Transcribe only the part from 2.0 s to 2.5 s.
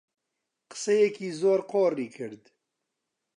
کرد